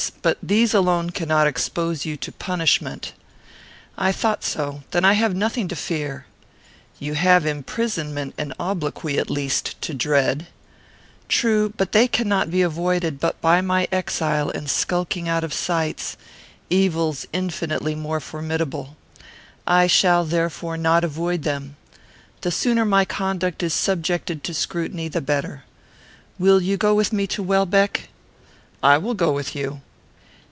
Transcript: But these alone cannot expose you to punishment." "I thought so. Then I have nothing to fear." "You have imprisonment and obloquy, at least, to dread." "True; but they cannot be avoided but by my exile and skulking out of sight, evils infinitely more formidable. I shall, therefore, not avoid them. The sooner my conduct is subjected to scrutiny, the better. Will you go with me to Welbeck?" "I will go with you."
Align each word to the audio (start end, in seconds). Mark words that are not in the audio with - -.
But 0.23 0.37
these 0.41 0.73
alone 0.73 1.09
cannot 1.11 1.45
expose 1.47 2.05
you 2.05 2.17
to 2.17 2.31
punishment." 2.31 3.13
"I 3.99 4.11
thought 4.11 4.43
so. 4.43 4.81
Then 4.91 5.05
I 5.05 5.13
have 5.13 5.35
nothing 5.35 5.67
to 5.67 5.75
fear." 5.75 6.25
"You 6.97 7.13
have 7.13 7.45
imprisonment 7.45 8.33
and 8.37 8.51
obloquy, 8.59 9.17
at 9.19 9.29
least, 9.29 9.79
to 9.83 9.93
dread." 9.93 10.47
"True; 11.29 11.71
but 11.77 11.91
they 11.91 12.07
cannot 12.07 12.49
be 12.49 12.61
avoided 12.63 13.19
but 13.19 13.39
by 13.41 13.61
my 13.61 13.87
exile 13.91 14.49
and 14.49 14.67
skulking 14.69 15.29
out 15.29 15.43
of 15.43 15.53
sight, 15.53 16.15
evils 16.71 17.27
infinitely 17.31 17.93
more 17.93 18.19
formidable. 18.19 18.97
I 19.67 19.85
shall, 19.85 20.25
therefore, 20.25 20.77
not 20.77 21.03
avoid 21.03 21.43
them. 21.43 21.75
The 22.41 22.49
sooner 22.51 22.85
my 22.85 23.05
conduct 23.05 23.61
is 23.61 23.73
subjected 23.75 24.43
to 24.45 24.53
scrutiny, 24.55 25.09
the 25.09 25.21
better. 25.21 25.63
Will 26.39 26.59
you 26.61 26.75
go 26.75 26.95
with 26.95 27.13
me 27.13 27.27
to 27.27 27.43
Welbeck?" 27.43 28.09
"I 28.81 28.97
will 28.97 29.13
go 29.15 29.31
with 29.31 29.55
you." 29.55 29.81